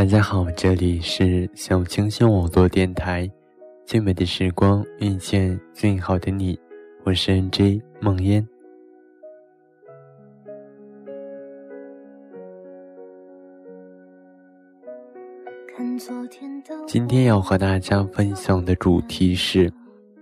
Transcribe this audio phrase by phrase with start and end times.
[0.00, 3.30] 大家好，这里是小清新网络电台，
[3.84, 6.58] 最美的时光遇见最好的你，
[7.04, 8.48] 我是 NJ 梦烟。
[16.86, 19.70] 今天要和大家分享的主题是：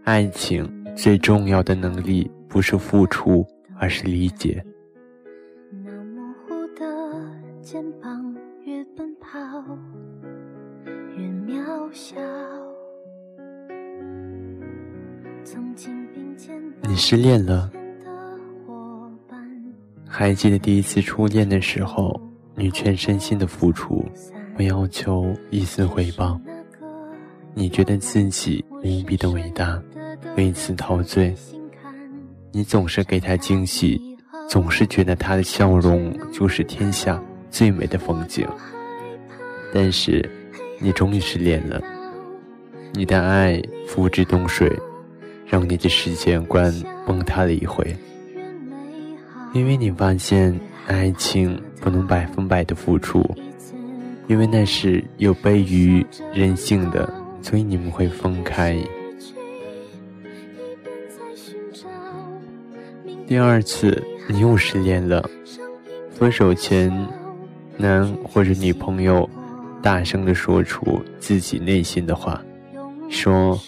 [0.03, 3.47] 爱情最重要的能力不是付出，
[3.79, 4.61] 而是理解。
[16.83, 17.71] 你失恋了，
[20.07, 22.19] 还记得第一次初恋的时候，
[22.55, 24.05] 你全身心的付出，
[24.57, 26.41] 不要求一丝回报。
[27.55, 29.81] 你觉得自己无比的伟大，
[30.37, 31.35] 为此陶醉。
[32.53, 34.17] 你总是给他惊喜，
[34.49, 38.49] 总是觉得他的笑容就是天下最美的风景。
[39.75, 40.27] 但是，
[40.81, 41.83] 你终于失恋了。
[42.93, 44.71] 你的爱付之东水，
[45.47, 46.73] 让你的世界观
[47.07, 47.97] 崩塌了一回。
[49.53, 53.25] 因为你发现爱情不能百分百的付出，
[54.27, 56.05] 因为那是有悖于
[56.35, 57.09] 人性的，
[57.41, 58.77] 所以你们会分开。
[63.27, 65.29] 第二次你又失恋了，
[66.11, 66.91] 分手前，
[67.77, 69.29] 男或者女朋友
[69.83, 72.43] 大声的说出自己内心的话。
[73.09, 73.59] 说：“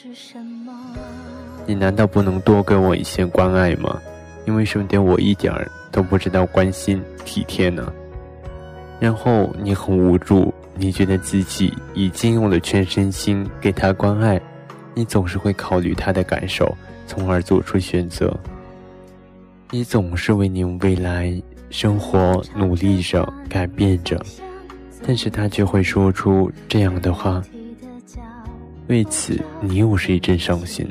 [1.66, 4.00] 你难道不能多给我一些关爱吗？
[4.44, 7.92] 你为什么对我一点儿都不知道关心体贴呢？”
[9.00, 14.40] 然后你很无助，你觉得自己已经用了全身心给他关爱，
[14.94, 16.76] 你总是会考虑他的感受，
[17.06, 18.34] 从而做出选择。
[19.70, 21.32] 你总是为你未来
[21.70, 24.20] 生活努力着、改变着，
[25.06, 27.42] 但是他却会说出这样的话。
[28.90, 30.84] 为此，你又是一阵伤心。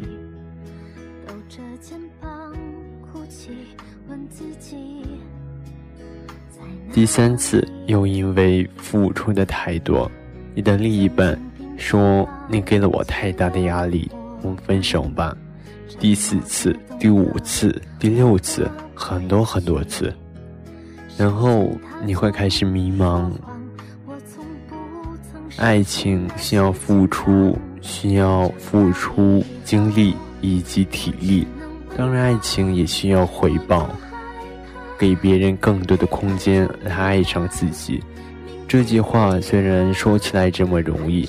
[6.94, 10.10] 第三次，又因为付出的太多，
[10.56, 11.38] 你的另一半
[11.76, 14.10] 说你给了我太大的压力，
[14.44, 15.36] 我们分手吧。
[16.00, 20.14] 第四次、第五次、第六次，很多很多次，
[21.18, 21.70] 然后
[22.06, 23.30] 你会开始迷茫。
[25.58, 27.58] 爱情需要付出。
[27.82, 31.48] 需要付出精力以及体力，
[31.98, 33.90] 当然，爱情也需要回报，
[34.98, 38.02] 给别人更多的空间来爱上自己。
[38.68, 41.28] 这句话虽然说起来这么容易，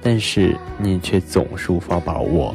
[0.00, 2.54] 但是你却总是无法把握。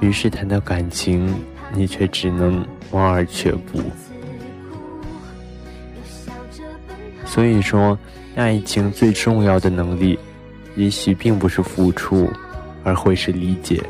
[0.00, 1.34] 于是谈到感情，
[1.74, 3.80] 你却只能望而却步。
[7.26, 7.98] 所以说，
[8.36, 10.18] 爱情最重要的能力，
[10.76, 12.30] 也许并不是付出。
[12.88, 13.82] 而会是理解。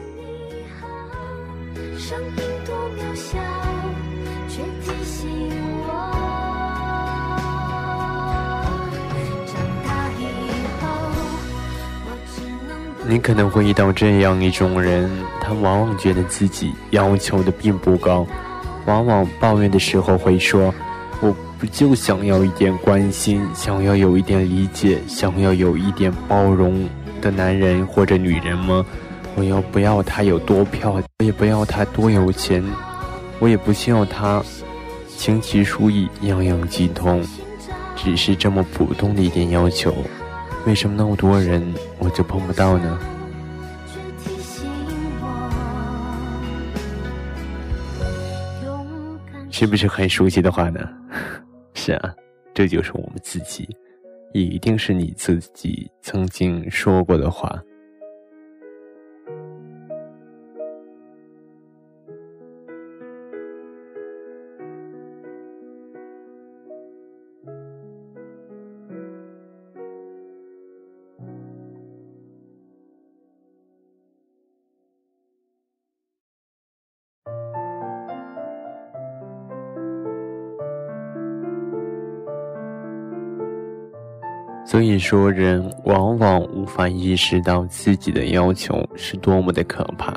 [13.11, 15.09] 你可能会遇到这样一种人，
[15.41, 18.27] 他往往觉得自己要求的并不高，
[18.85, 20.75] 往往抱怨的时候会说
[21.23, 26.87] ：“我不就想要一点关心，想要有一点理解，想要有一点包容。”
[27.21, 28.85] 的男人或者女人吗？
[29.37, 31.05] 我要不要他有多漂亮？
[31.21, 32.65] 我也不要他多有钱，
[33.39, 34.43] 我也不需要他
[35.17, 37.23] 琴棋书艺样样精通，
[37.95, 39.95] 只是这么普通的一点要求，
[40.67, 41.63] 为什么那么多人
[41.99, 42.99] 我就碰不到呢？
[49.51, 50.81] 是不是很熟悉的话呢？
[51.75, 52.15] 是啊，
[52.55, 53.69] 这就是我们自己。
[54.33, 57.63] 一定是你自己曾经说过的话。
[84.71, 90.15] 所以说，人往往无法意识到自己的要求是多么的可怕。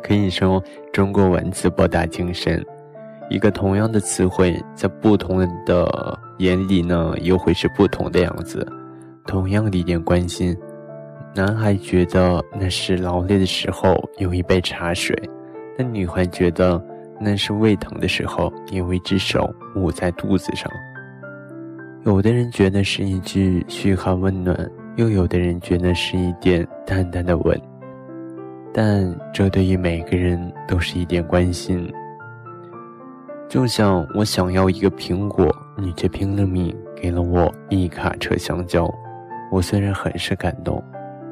[0.00, 0.62] 可以说，
[0.92, 2.64] 中国文字博大精深，
[3.28, 8.64] 一个同样的词汇，在不同人的眼里呢，又会是不同的样子。
[9.26, 10.56] 同样的一点关心，
[11.34, 15.12] 男孩觉得那是劳累的时候有一杯茶水，
[15.76, 16.80] 那女孩觉得
[17.20, 20.70] 那是胃疼的时候有一只手捂在肚子上。
[22.04, 24.56] 有的人觉得是一句嘘寒问暖，
[24.96, 27.60] 又有的人觉得是一点淡淡的吻，
[28.72, 31.92] 但这对于每个人都是一点关心。
[33.50, 38.90] 就像我想要一个苹果，你却拼了命给了我一卡车香蕉，
[39.52, 40.82] 我虽然很是感动，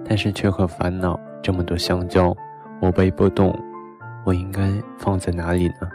[0.05, 2.37] 但是却很烦恼：这么多香蕉，
[2.79, 3.59] 我背不动，
[4.23, 5.89] 我应该放在哪里呢？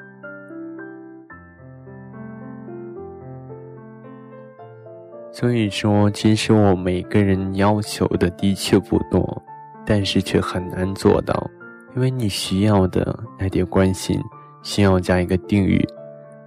[5.44, 9.44] 所以说，其实我每个人要求的的确不多，
[9.86, 11.52] 但是却很难做到，
[11.98, 14.18] 因为你需要的那点关心，
[14.62, 15.86] 需要加一个定语，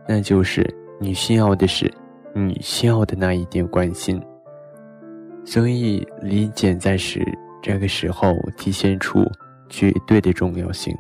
[0.09, 0.67] 那就是
[0.99, 1.93] 你需要的是
[2.35, 4.19] 你需要的那一点关心。
[5.45, 7.23] 所以，理解在是
[7.63, 9.23] 这个时候体现出
[9.69, 10.97] 绝对的重要性。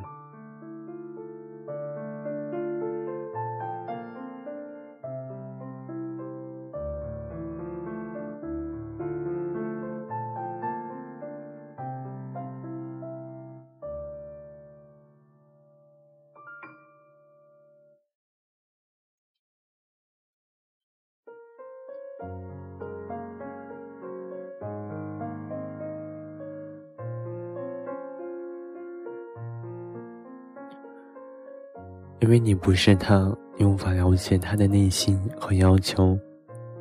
[32.20, 36.18] 因为你不是他，你无法了解他的内心和要求。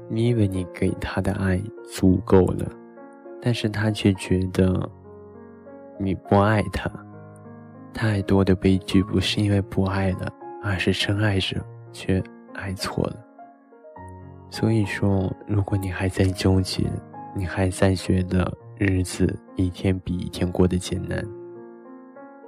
[0.08, 1.62] 你以为你给他的爱
[1.92, 2.72] 足够了，
[3.42, 4.90] 但是他却觉得
[6.00, 6.90] 你不爱他。
[7.94, 12.24] 太多的悲剧不是因为不爱了，而是深爱着却
[12.54, 13.18] 爱错了。
[14.50, 16.84] 所以说，如果你还在纠结，
[17.36, 21.26] 你还在觉得日子一天比一天过得艰难。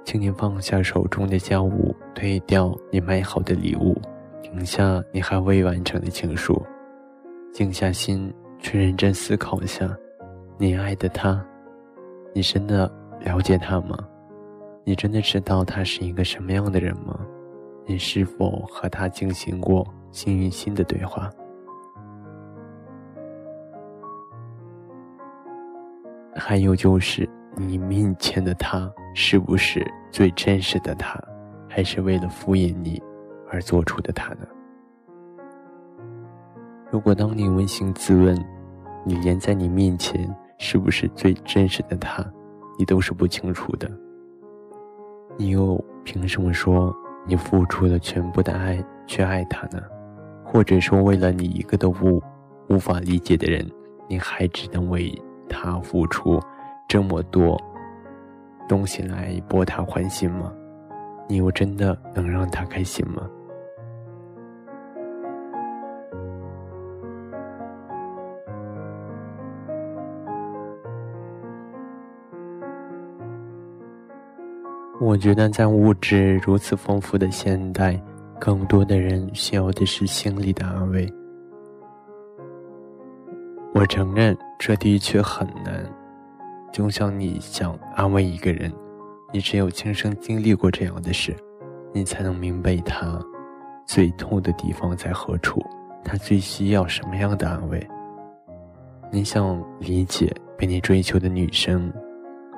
[0.08, 3.94] 请你放下手中的家务，推掉你买好的礼物，
[4.40, 6.64] 停下你还未完成的情书，
[7.52, 9.86] 静下心去认真思考一下：
[10.56, 11.44] 你爱的他，
[12.34, 12.90] 你真的
[13.20, 13.98] 了解他吗？
[14.82, 17.20] 你真的知道他是一个什么样的人吗？
[17.84, 21.30] 你是否和他进行过心与心的对话？
[26.48, 27.28] 还有就是
[27.58, 28.90] 你面前的他。
[29.14, 31.20] 是不是最真实的他，
[31.68, 33.02] 还是为了敷衍你
[33.50, 34.46] 而做出的他呢？
[36.90, 38.34] 如果当你扪心自问，
[39.04, 42.24] 你连在你面前是不是最真实的他，
[42.78, 43.90] 你都是不清楚的，
[45.36, 46.94] 你又凭什么说
[47.26, 49.82] 你付出了全部的爱去爱他呢？
[50.44, 52.22] 或者说，为了你一个都无
[52.68, 53.68] 无法理解的人，
[54.08, 55.12] 你还只能为
[55.48, 56.40] 他付出
[56.86, 57.60] 这么多？
[58.68, 60.52] 东西来博他欢心吗？
[61.26, 63.26] 你又真的能让他开心吗？
[75.00, 77.98] 我觉得在物质如此丰富的现代，
[78.38, 81.10] 更多的人需要的是心理的安慰。
[83.74, 85.84] 我承认，这的确很难。
[86.72, 88.72] 就像你想安慰一个人，
[89.32, 91.34] 你只有亲身经历过这样的事，
[91.92, 93.18] 你才能明白他
[93.86, 95.64] 最痛的地方在何处，
[96.04, 97.84] 他最需要什么样的安慰。
[99.10, 101.90] 你想理解被你追求的女生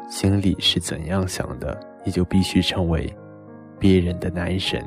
[0.09, 3.09] 心里是怎样想的，你就必须成为
[3.79, 4.85] 别人的男神。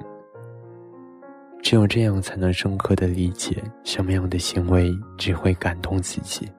[1.62, 3.56] 只有这样，才能深刻的理解
[3.86, 6.52] 什么样的行为只会感动自己。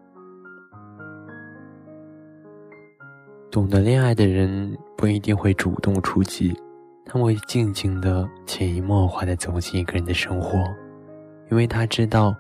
[3.55, 6.53] 懂得恋爱的人不一定会主动出击，
[7.07, 10.59] 他会静静的、潜移默化的走进一个人的生活，
[11.53, 12.35] 因为他知道，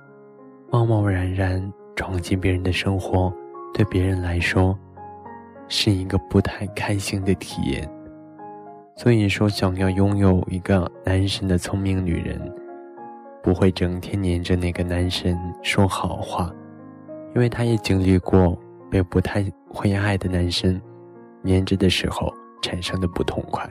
[0.73, 3.33] 贸贸然然闯进别人的生活，
[3.73, 4.77] 对别人来说，
[5.69, 7.89] 是一个不太开心的体验。
[8.97, 12.41] 所以说，想要拥有一个男神的聪明女人，
[13.41, 16.53] 不会整天黏着那个男神说好话，
[17.37, 18.59] 因为他也经历过
[18.91, 20.81] 被不太会爱的男生
[21.45, 23.71] 黏着的时候产生的不痛快。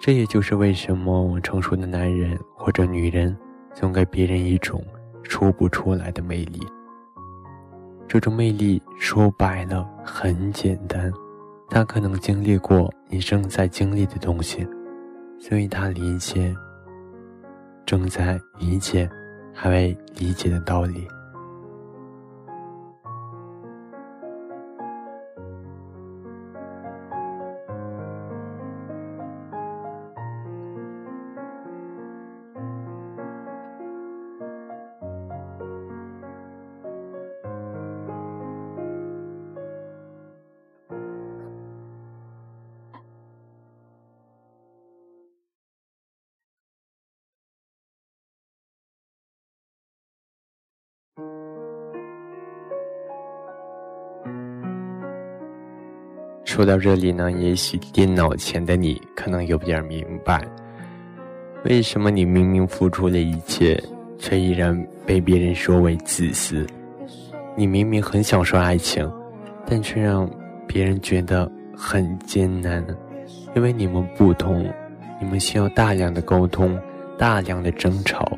[0.00, 3.36] 这也就是为什么成熟的男人或者女人
[3.72, 4.84] 总给别人一种
[5.22, 6.60] 说不出来的魅力。
[8.06, 11.10] 这种魅力说白了很简单，
[11.70, 14.66] 他可能经历过你正在经历的东西，
[15.38, 16.54] 所以他理解
[17.86, 19.08] 正在理解
[19.54, 21.08] 还未理解的道理。
[56.52, 60.38] 说到这里呢，也许电脑前的你可能有点明白，
[61.64, 63.82] 为什么你明明付出了一切，
[64.18, 66.66] 却依然被别人说为自私？
[67.56, 69.10] 你明明很享受爱情，
[69.64, 70.30] 但却让
[70.68, 72.84] 别人觉得很艰难，
[73.56, 74.70] 因为你们不同，
[75.22, 76.78] 你们需要大量的沟通，
[77.16, 78.30] 大量的争吵，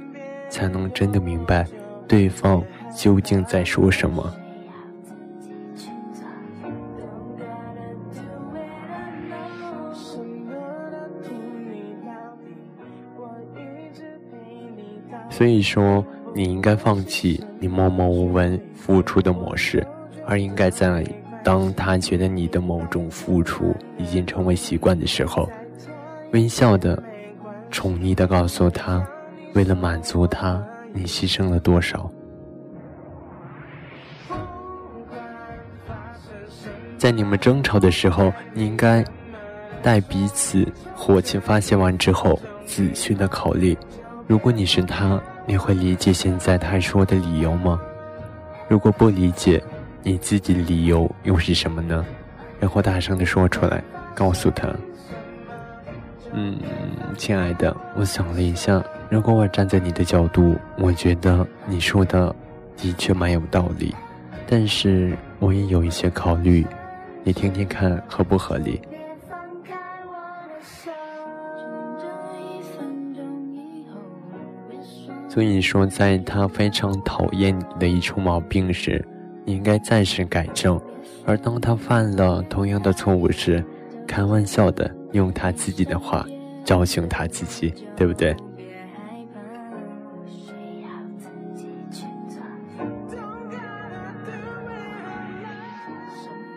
[0.49, 1.66] 才能真的明白
[2.06, 2.62] 对方
[2.97, 4.33] 究竟在说什么。
[15.37, 19.85] 所以说，你应该放弃你默默无闻付出的模式，
[20.29, 21.05] 而应该在
[21.43, 25.50] 当他觉得你的某种付出已经成为习惯的时候，
[26.33, 27.03] 微笑的、
[27.69, 29.05] 宠溺的告诉他，
[29.55, 32.09] 为了满足他，你牺牲了多少。
[36.97, 39.05] 在你们争吵的时候，你应该
[39.83, 40.64] 待彼此
[40.95, 43.76] 火气发泄完之后，仔细的考虑。
[44.26, 47.78] 如果你是他，你会理解现在他说的理由吗？
[48.69, 49.62] 如果不理解，
[50.02, 52.04] 你自己的理由又是什么呢？
[52.59, 54.66] 然后大声的说出来，告诉他
[56.33, 56.57] ：“嗯，
[57.19, 62.35] 亲爱的，我想了一下，如果我站在你的角度，我觉得你说的
[62.78, 63.95] 的确蛮有道理，
[64.47, 66.66] 但是我也有一些考虑，
[67.23, 68.81] 你听听看合不合理？”
[75.29, 79.05] 所以说，在他非常讨厌你的一处毛病时，
[79.45, 80.79] 你应该暂时改正；
[81.26, 83.64] 而当他犯了同样的错误时，
[84.07, 86.25] 开玩笑的用他自己的话
[86.64, 88.37] 教训他自己，对不对？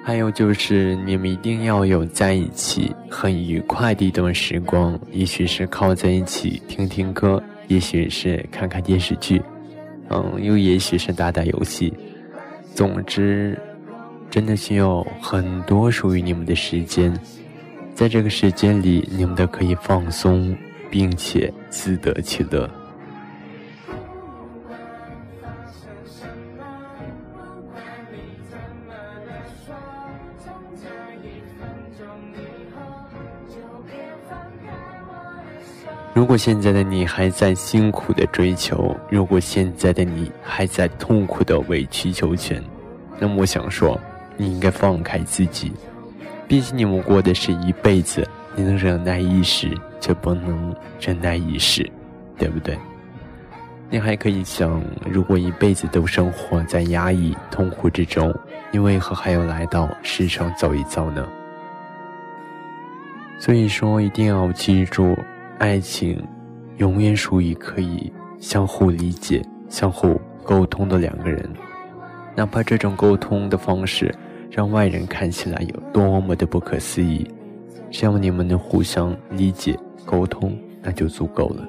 [0.04, 7.44] 还有就是，你们一定要有在一起很愉快的一段时光，也许是靠在一起听听歌。
[7.68, 9.42] 也许是看看电视剧，
[10.10, 11.94] 嗯，又也许是打打游戏。
[12.74, 13.60] 总之，
[14.30, 17.14] 真的需要很多属于你们的时间，
[17.94, 20.56] 在这个时间里，你们都可以放松，
[20.90, 22.70] 并且自得其乐。
[36.18, 42.60] 如果现在的你还在辛苦的追求，如果现在的你还在痛苦的委曲求全，
[43.20, 44.02] 那么我想说，
[44.36, 45.72] 你应该放开自己。
[46.48, 49.70] 毕竟你们过的是一辈子，你能忍耐一时，
[50.00, 51.88] 就不能忍耐一世，
[52.36, 52.76] 对不对？
[53.92, 58.34] 你还可以想，如果一辈子都生活在压抑、痛苦之中，
[58.72, 61.28] 你为何还要来到世上走一遭呢？
[63.38, 65.16] 所以说，一定要记住。
[65.60, 66.24] 爱情，
[66.78, 71.50] 永远属于可以相互理解、相互沟通的两个人，
[72.36, 74.14] 哪怕这种沟通的方式
[74.52, 77.28] 让外人看起来有多么的不可思议，
[77.90, 81.68] 只要你们能互相理解、沟通，那就足够了。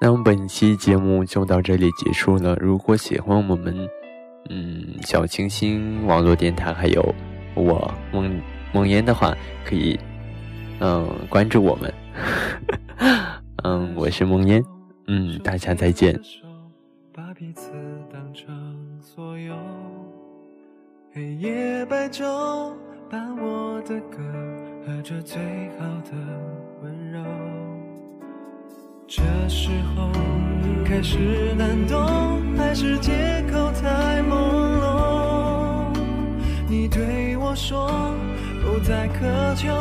[0.00, 2.56] 那我们本期节目就到这里结束了。
[2.60, 3.74] 如果喜欢我们，
[4.48, 7.14] 嗯，小清新网络电台还有
[7.54, 8.40] 我梦
[8.72, 9.98] 梦烟的话，可以
[10.78, 11.92] 嗯关注我们。
[13.64, 14.62] 嗯，我是梦烟。
[15.08, 16.18] 嗯，大家再见。
[17.12, 17.72] 把彼此
[18.12, 18.46] 当成
[19.02, 19.54] 所有，
[21.12, 22.72] 黑夜白昼
[23.10, 24.18] 把我的歌，
[24.86, 25.40] 和着最
[25.78, 26.12] 好的
[26.82, 27.20] 温柔。
[29.10, 30.12] 这时候
[30.84, 31.16] 开始
[31.56, 31.96] 难懂，
[32.58, 33.10] 还是借
[33.50, 34.34] 口太朦
[34.82, 35.96] 胧？
[36.68, 37.90] 你对我说
[38.62, 39.72] 不再苛求，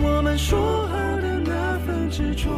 [0.00, 2.48] 我们说好的那份执着。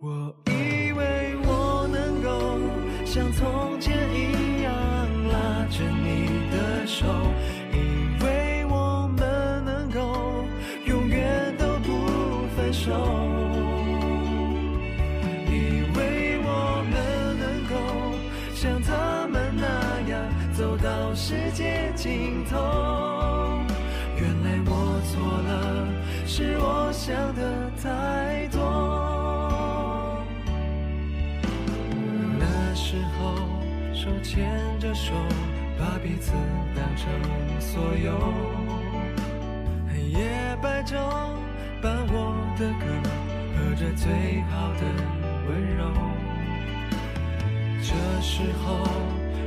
[0.00, 2.58] 我以为我能够
[3.04, 4.72] 像从前一样
[5.28, 7.04] 拉着你的手，
[21.32, 22.58] 世界尽头。
[24.20, 25.16] 原来我错
[25.48, 25.88] 了，
[26.26, 27.40] 是我想的
[27.82, 28.60] 太多。
[32.38, 33.48] 那时候
[33.94, 34.46] 手牵
[34.78, 35.14] 着手，
[35.78, 36.32] 把彼此
[36.76, 37.08] 当成
[37.58, 38.12] 所有。
[39.90, 40.96] 黑夜白昼
[41.80, 42.84] 伴我的歌，
[43.56, 44.82] 和着最好的
[45.48, 45.80] 温柔。
[47.80, 48.84] 这时候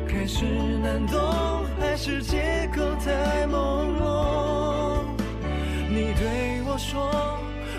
[0.07, 0.45] 开始
[0.81, 1.64] 难懂，
[1.97, 5.01] 是借口太朦胧？
[5.89, 7.09] 你对我说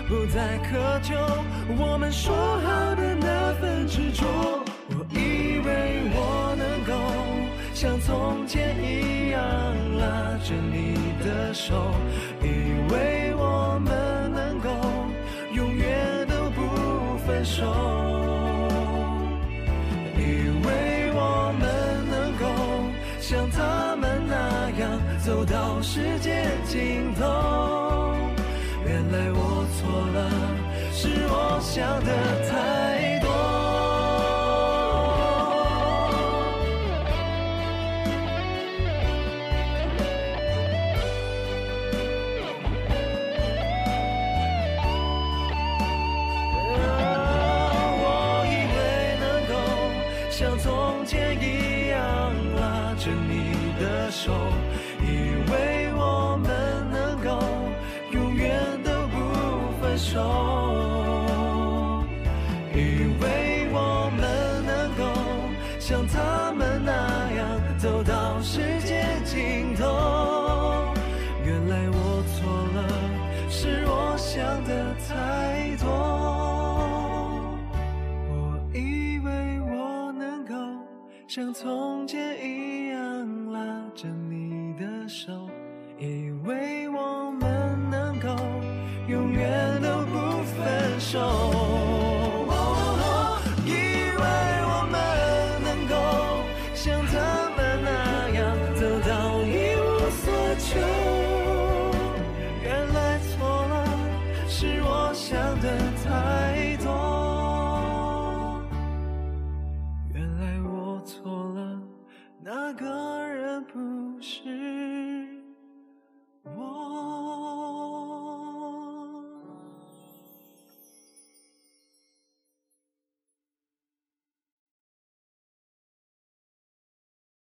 [0.09, 1.15] 不再苛求，
[1.77, 4.25] 我们说好的那份执着。
[4.89, 6.91] 我以为我能够
[7.75, 9.39] 像从前一样
[9.99, 11.75] 拉着你的手，
[12.41, 12.45] 以
[12.91, 14.69] 为我们能够
[15.53, 17.63] 永远都不分手，
[25.27, 27.25] 走到世界尽头。
[28.85, 29.83] 原来我错
[30.15, 30.17] 了，
[30.93, 32.09] 是我想的
[32.47, 32.96] 太
[81.37, 82.56] 像从前一